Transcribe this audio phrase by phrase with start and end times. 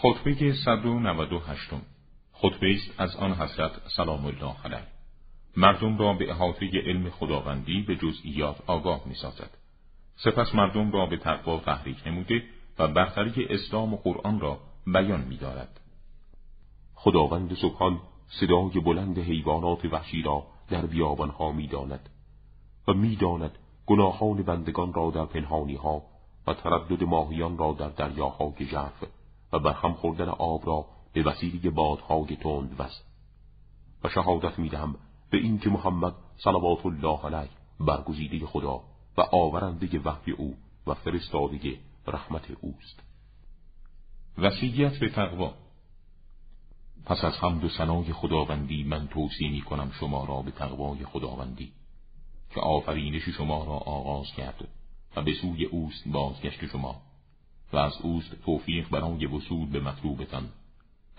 [0.00, 1.70] خطبه 198
[2.32, 4.86] خطبه است از آن حضرت سلام الله علیه
[5.56, 9.50] مردم را به احاطه علم خداوندی به جزئیات آگاه می سازد.
[10.16, 12.42] سپس مردم را به تقوا تحریک نموده
[12.78, 15.80] و برتری اسلام و قرآن را بیان می دارد.
[16.94, 18.00] خداوند سبحان
[18.40, 22.08] صدای بلند حیوانات وحشی را در بیابانها می داند
[22.88, 26.02] و می داند گناهان بندگان را در پنهانی ها
[26.46, 29.04] و تردد ماهیان را در دریاهای ژرف
[29.52, 33.02] و برهم خوردن آب را به وسیله بادهای تند بس
[34.04, 34.96] و شهادت می‌دهم
[35.30, 38.80] به اینکه محمد صلوات الله علیه برگزیده خدا
[39.16, 40.56] و آورنده وحی او
[40.86, 43.02] و فرستاده رحمت اوست.
[44.38, 45.54] وسیعت به تقوا.
[47.04, 51.72] پس از حمد و ثنای خداوندی من توصیه می کنم شما را به تقوای خداوندی
[52.54, 54.68] که آفرینش شما را آغاز کرد
[55.16, 57.02] و به سوی اوست بازگشت شما.
[57.72, 60.48] و از اوست توفیق برای وصول به مطلوبتان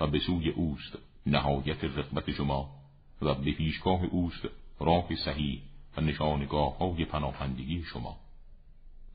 [0.00, 2.70] و به سوی اوست نهایت رغبت شما
[3.22, 4.48] و به پیشگاه اوست
[4.80, 5.62] راه صحیح
[5.96, 8.16] و نشانگاه های پناهندگی شما.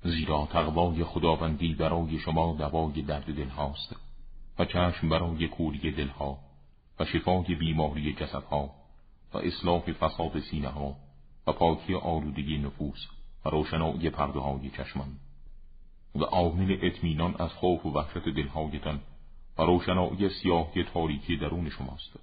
[0.03, 3.95] زیرا تقوای خداوندی برای شما دوای درد دل هاست
[4.59, 6.37] و چشم برای کوری دلها
[6.99, 8.69] و شفای بیماری جسدها
[9.33, 10.95] و اصلاح فساد سینه ها
[11.47, 13.07] و پاکی آلودگی نفوس
[13.45, 15.07] و روشنایی پرده های چشمان.
[16.15, 18.99] و عامل اطمینان از خوف و وحشت دلهایتان
[19.57, 22.19] و روشنایی سیاهی تاریکی درون شماست.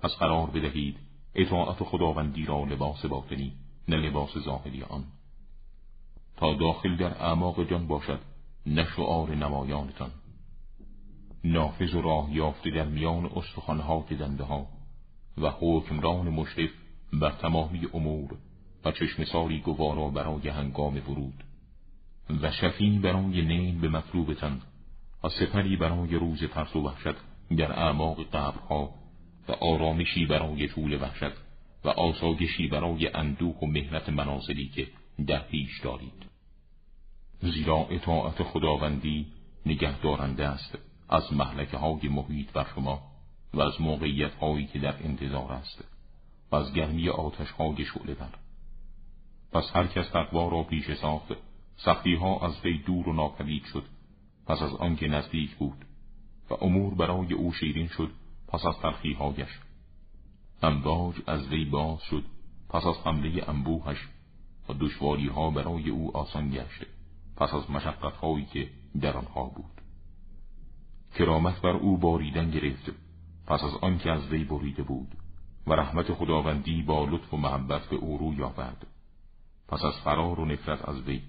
[0.00, 0.96] پس قرار بدهید
[1.34, 3.52] اطاعت خداوندی را لباس باطنی
[3.88, 5.04] نه لباس ظاهری آن.
[6.36, 8.20] تا داخل در اعماق جان باشد
[8.66, 10.10] نه شعار نمایانتان.
[11.44, 14.66] نافذ و راه یافته در میان استخوانها دنده ها
[15.38, 16.70] و حکمران مشرف
[17.12, 18.36] بر تمامی امور
[18.84, 21.44] و چشم ساری گوارا برای هنگام ورود
[22.42, 24.60] و شفی برای نیل به مطلوبتان
[25.24, 27.16] و سپری برای روز ترس و وحشت
[27.56, 28.94] در اعماق قبرها
[29.48, 31.36] و آرامشی برای طول وحشت
[31.84, 34.86] و آسایشی برای اندوه و مهنت منازلی که
[35.26, 36.26] در پیش دارید.
[37.40, 39.26] زیرا اطاعت خداوندی
[39.66, 43.02] نگه دارنده است از محلکه های محیط بر شما
[43.54, 45.84] و از موقعیت هایی که در انتظار است
[46.50, 48.30] و از گرمی آتش های شعله بر
[49.52, 51.32] پس هر کس تقوا را پیش ساخت
[51.84, 53.84] سختی ها از وی دور و ناپدید شد.
[54.46, 55.84] پس از آنکه نزدیک بود
[56.50, 58.10] و امور برای او شیرین شد
[58.48, 59.60] پس از تلخی هایش
[60.62, 62.24] امواج از وی باز شد
[62.68, 64.08] پس از حمله انبوهش
[64.68, 66.86] و دشواری ها برای او آسان گشت
[67.36, 69.80] پس از مشقت هایی که در آنها بود.
[71.14, 72.90] کرامت بر او باریدن گرفت
[73.46, 75.14] پس از آنکه از وی بریده بود
[75.66, 78.86] و رحمت خداوندی با لطف و محبت به او روی آورد.
[79.68, 81.22] پس از فرار و نفرت از وی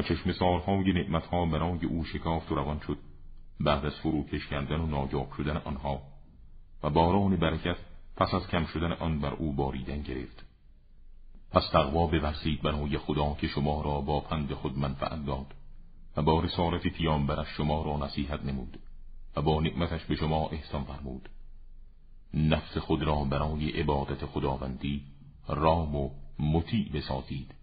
[0.00, 2.98] و چشم سارهای نعمتها برای او شکافت و روان شد.
[3.60, 6.02] بعد از فروکش کردن و ناجاب شدن آنها
[6.82, 7.76] و باران برکت
[8.16, 10.44] پس از کم شدن آن بر او باریدن گرفت.
[11.50, 15.54] پس تقوا بورسید برای خدا که شما را با پند خود منفعت داد
[16.16, 18.78] و با رسالت پیامبرش شما را نصیحت نمود
[19.36, 21.28] و با نعمتش به شما احسان فرمود.
[22.34, 25.04] نفس خود را برای عبادت خداوندی
[25.48, 27.59] رام و مطیع بسازید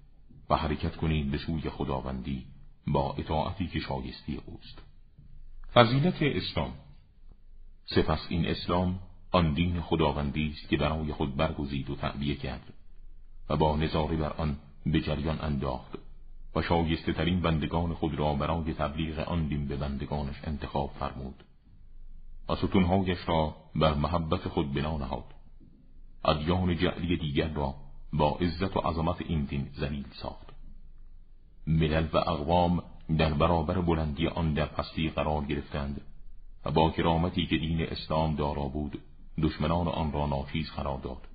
[0.49, 2.45] و حرکت کنید به سوی خداوندی
[2.87, 4.81] با اطاعتی که شایستی اوست.
[5.73, 6.73] فضیلت اسلام.
[7.85, 8.99] سپس این اسلام
[9.31, 12.73] آن دین خداوندی است که برای خود برگزید و تعبیه کرد
[13.49, 15.97] و با نظاره بر آن به جریان انداخت
[16.55, 21.43] و شایسته ترین بندگان خود را برای تبلیغ آن دین به بندگانش انتخاب فرمود
[22.49, 25.25] و ستونهایش را بر محبت خود بنا نهاد
[26.25, 27.75] ادیان جعلی دیگر را
[28.13, 30.47] با عزت و عظمت این دین زلیل ساخت.
[31.67, 32.83] ملل و اقوام
[33.17, 36.01] در برابر بلندی آن در پستی قرار گرفتند
[36.65, 39.01] و با کرامتی که دین اسلام دارا بود
[39.41, 41.27] دشمنان آن را ناچیز قرار داد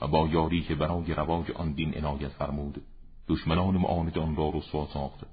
[0.00, 2.82] و با یاری که برای رواج آن دین عنایت فرمود
[3.28, 5.26] دشمنان معاند آن را رسوا ساخت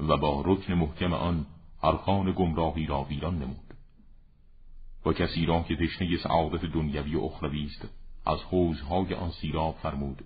[0.00, 1.46] و با رکن محکم آن
[1.82, 3.74] ارکان گمراهی را ویران نمود.
[5.06, 7.88] و کسی را که تشنه سعادت دنیوی و اخروی است
[8.26, 10.24] از حوزهای آن سیراب فرمود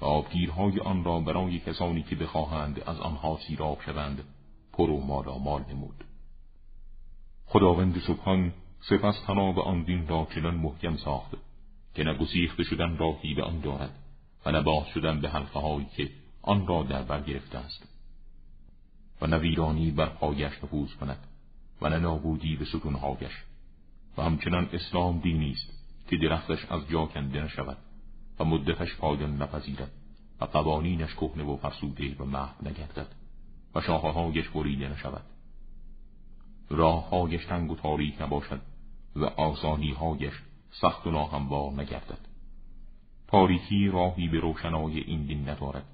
[0.00, 4.24] و آبگیرهای آن را برای کسانی که بخواهند از آنها سیراب شوند
[4.72, 6.04] پر و مالا مال نمود.
[7.46, 11.34] خداوند سبحان سپس تناب آن دین را چنان محکم ساخت
[11.94, 13.98] که نگسیخته شدن راهی به آن دارد
[14.46, 16.10] و نباز شدن به حلقه هایی که
[16.42, 17.88] آن را در بر گرفته است.
[19.20, 21.18] و نویرانی بر پایش نفوذ کند
[21.82, 23.32] و نه نابودی به ستونهایش
[24.18, 25.83] و همچنان اسلام دینی است.
[26.08, 27.76] که درختش از جا کنده نشود
[28.38, 29.92] و مدتش پایان نپذیرد
[30.40, 33.08] و قوانینش کهنه و فرسوده و محو نگردد
[33.74, 35.24] و شاخههایش بریده نشود.
[36.70, 38.60] راههایش تنگ و تاریک نباشد
[39.16, 40.34] و آسانیهایش
[40.70, 42.28] سخت و ناهموار نگردد.
[43.28, 45.86] تاریکی راهی به روشنای این دین ندارد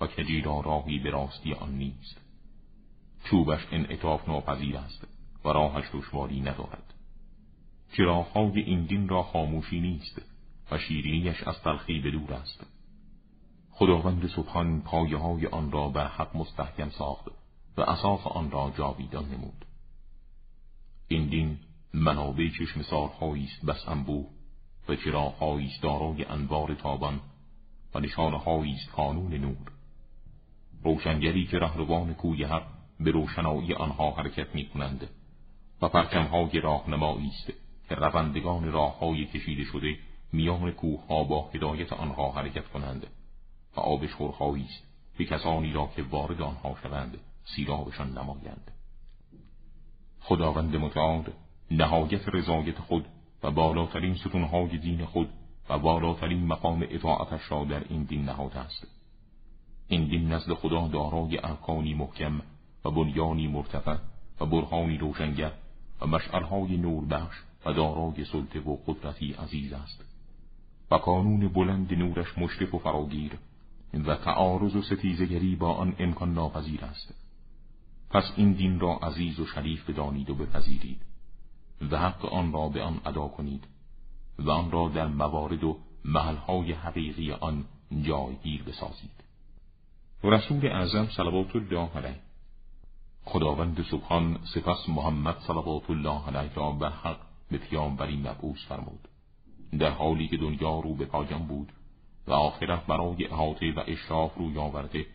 [0.00, 2.20] و کجی راهی به راستی آن نیست.
[3.24, 5.06] چوبش انعطاف ناپذیر است
[5.44, 6.91] و راهش دشواری ندارد.
[7.92, 10.22] چراغهای این دین را خاموشی نیست
[10.70, 12.66] و شیرینیش از تلخی به دور است.
[13.70, 17.28] خداوند سبحان پایه های آن را بر حق مستحکم ساخت
[17.76, 19.64] و اساس آن را جاویدان نمود.
[21.08, 21.58] این دین
[21.94, 24.26] منابع چشم سارهایی است بس انبوه
[24.88, 27.20] و چراغهایی است دارای انوار تابان
[27.94, 29.72] و نشانههایی است قانون نور.
[30.84, 32.66] روشنگری که رهروان کوی حق
[33.00, 35.10] به روشنایی آنها حرکت می کنند
[35.82, 37.52] و پرچمهای راهنمایی است.
[37.92, 39.98] که روندگان راههای کشیده شده
[40.32, 43.06] میان کوهها با هدایت آنها حرکت کنند
[43.76, 44.86] و آب شورهایی است
[45.18, 48.70] به کسانی را که وارد آنها شوند سیرابشان نمایند.
[50.20, 51.24] خداوند متعال
[51.70, 53.06] نهایت رضایت خود
[53.42, 55.28] و بالاترین ستونهای دین خود
[55.68, 58.86] و بالاترین مقام اطاعتش را در این دین نهاده است.
[59.88, 62.40] این دین نزد خدا دارای ارکانی محکم
[62.84, 63.96] و بنیانی مرتفع
[64.40, 65.52] و برهانی روشنگر
[66.00, 67.36] و مشعلهای نور بخش
[67.66, 70.04] و دارای سلطه و قدرتی عزیز است
[70.90, 73.38] و قانون بلند نورش مشرف و فراگیر
[73.94, 77.14] و تعارض و ستیزگری با آن امکان ناپذیر است.
[78.10, 81.00] پس این دین را عزیز و شریف بدانید و بپذیرید
[81.90, 83.64] و حق آن را به آن ادا کنید
[84.38, 87.64] و آن را در موارد و محلهای حقیقی آن
[88.02, 89.24] جایگیر بسازید.
[90.24, 92.20] رسول اعظم صلوات الله علیه.
[93.24, 99.08] خداوند سبحان سپس محمد صلوات الله علیه را به حق به پیامبری مبعوث فرمود
[99.78, 101.72] در حالی که دنیا رو به پایان بود
[102.26, 105.06] و آخرت برای احاطه و اشراف روی آورده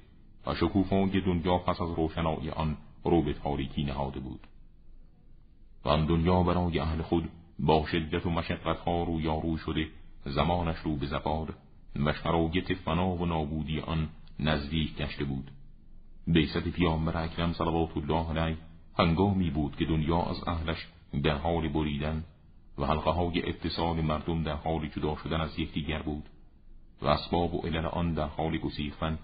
[0.48, 4.40] و شکوفای دنیا پس از روشنایی آن رو به تاریکی نهاده بود.
[5.86, 7.30] و آن دنیا برای اهل خود
[7.60, 9.88] با شدت و مشقتها رویارو شده
[10.26, 11.54] زمانش رو به زبار
[11.96, 15.52] و شرایط فنا و نابودی آن نزدیک گشته بود.
[16.28, 18.58] بیست پیامبر اکرم صلوات الله علیه
[19.00, 20.88] هنگامی بود که دنیا از اهلش
[21.24, 22.24] در حال بریدن
[22.78, 26.30] و حلقه های اتصال مردم در حال جدا شدن از یکدیگر بود
[27.02, 29.20] و اسباب و علل آن در حال گسیختن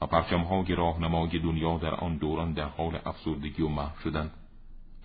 [0.00, 4.30] و پرچمهای راهنمای دنیا در آن دوران در حال افسردگی و محو شدن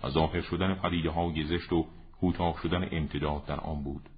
[0.04, 1.86] و ظاهر شدن پدیده های زشت و
[2.20, 4.08] کوتاه شدن امتداد در آن بود.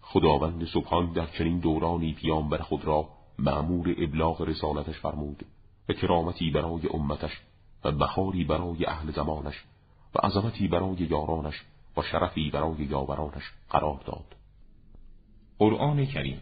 [0.00, 3.08] خداوند سبحان در چنین دورانی پیامبر خود را
[3.38, 5.46] معمور ابلاغ رسالتش فرمود
[5.88, 7.40] و کرامتی برای امتش
[7.84, 9.64] و بهاری برای اهل زمانش
[10.16, 11.62] و عظمتی برای یارانش
[11.96, 14.36] و شرفی برای یاورانش قرار داد.
[15.58, 16.40] قرآن کریم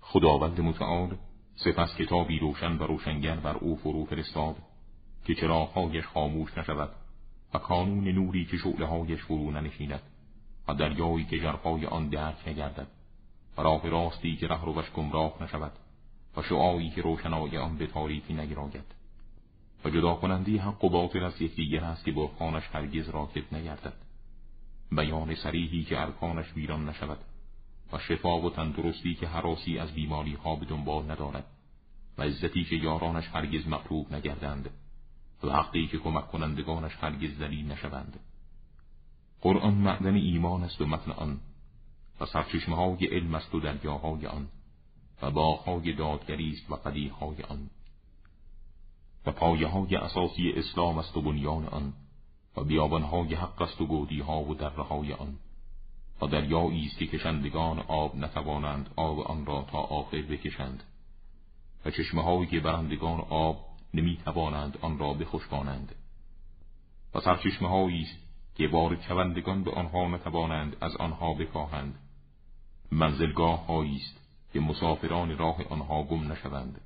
[0.00, 1.16] خداوند متعال
[1.54, 4.56] سپس کتابی روشن و روشنگر بر او فرو فرستاد
[5.24, 6.90] که چراغهایش خاموش نشود
[7.54, 10.02] و کانون نوری که شعلههایش فرو ننشیند
[10.68, 12.86] و دریایی که جرفای آن درک نگردد
[13.58, 15.72] و راه راستی که رهروش گمراه نشود
[16.36, 18.84] و شعایی که روشنای آن به تاریکی نگراید
[19.86, 23.92] و جدا کنندی حق و باطل از یکدیگر است که برخانش هرگز راکت نگردد
[24.92, 27.18] بیان سریحی که ارکانش ویران نشود
[27.92, 31.44] و شفا و تندرستی که حراسی از بیماری ها به دنبال ندارد
[32.18, 34.70] و عزتی که یارانش هرگز مطلوب نگردند
[35.42, 38.20] و حقی که کمک کنندگانش هرگز دلیل نشوند.
[39.40, 41.40] قرآن معدن ایمان است و متن آن
[42.20, 44.48] و سرچشمه های علم است و دریاهای آن
[45.22, 47.70] و باغهای دادگری است و قدیهای آن.
[49.26, 51.92] و پایه های اساسی اسلام است و بنیان آن
[52.56, 54.54] و بیابانهای حق است و گودیها و
[55.18, 55.38] آن.
[56.22, 60.82] و دریایی است که کشندگان آب نتوانند آب آن را تا آخر بکشند.
[61.84, 65.94] و چشمه که برندگان آب نمی توانند آن را بخشبانند
[67.14, 68.18] و سرچشمه است
[68.54, 71.98] که وارد شوندگان به آنها نتوانند از آنها بکاهند.
[72.92, 74.20] منزلگاه است
[74.52, 76.80] که مسافران راه آنها گم نشوند.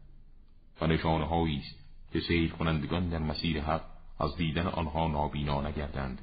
[0.81, 1.80] و نشانه است
[2.13, 3.83] که سیر کنندگان در مسیر حق
[4.19, 6.21] از دیدن آنها نابینا نگردند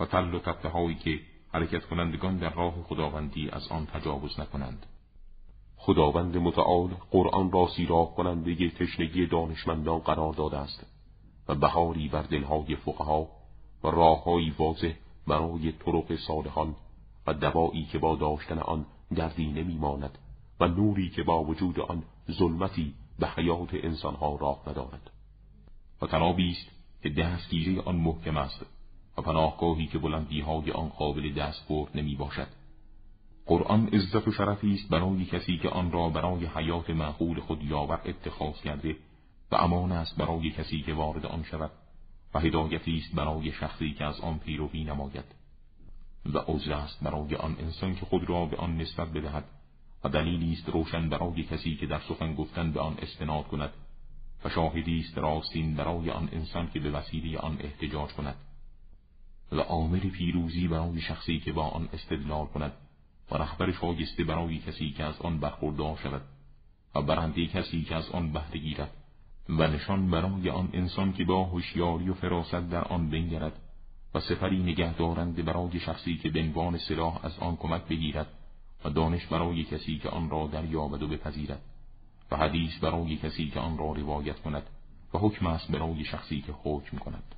[0.00, 1.20] و تل و تپه هایی که
[1.52, 4.86] حرکت کنندگان در راه خداوندی از آن تجاوز نکنند.
[5.76, 10.86] خداوند متعال قرآن را سیراب کننده تشنگی دانشمندان قرار داده است
[11.48, 13.28] و بهاری بر دلهای فقها
[13.84, 14.92] و راههایی واضح
[15.26, 16.76] برای طرق صالحان
[17.26, 18.86] و دوایی که با داشتن آن
[19.16, 20.18] دردی نمیماند
[20.60, 25.10] و نوری که با وجود آن ظلمتی به حیات انسانها راه ندارد.
[26.02, 26.70] و تنابی است
[27.02, 28.66] که دستگیری آن محکم است
[29.18, 32.48] و پناهگاهی که بلندیهای آن قابل دست برد نمی باشد
[33.46, 38.00] قرآن عزت و شرفی است برای کسی که آن را برای حیات معقول خود یاور
[38.04, 38.96] اتخاذ کرده
[39.50, 41.70] و امان است برای کسی که وارد آن شود
[42.34, 45.24] و هدایتی است برای شخصی که از آن پیروی نماید.
[46.34, 49.44] و عذر است برای آن انسان که خود را به آن نسبت بدهد
[50.04, 53.70] و دلیلی است روشن برای کسی که در سخن گفتن به آن استناد کند
[54.44, 58.36] و شاهدی است راستین برای آن انسان که به وسیله آن احتجاج کند
[59.52, 62.72] و عامل پیروزی برای شخصی که با آن استدلال کند
[63.30, 66.22] و رهبر شایسته برای کسی که از آن برخوردار شود
[66.94, 68.90] و برنده کسی که از آن بهره گیرد
[69.48, 73.60] و نشان برای آن انسان که با هوشیاری و فراست در آن بنگرد
[74.14, 78.26] و سفری نگه دارند برای شخصی که بنوان سلاح از آن کمک بگیرد
[78.84, 81.62] و دانش برای کسی که آن را دریابد و بپذیرد
[82.30, 84.62] و حدیث برای کسی که آن را روایت کند
[85.14, 87.34] و حکم است برای شخصی که حکم کند.